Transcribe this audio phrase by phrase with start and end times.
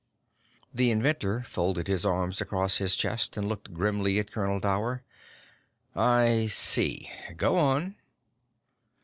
[0.73, 5.03] The inventor folded his arms across his chest and looked grimly at Colonel Dower.
[5.95, 7.11] "I see.
[7.37, 7.95] Go on."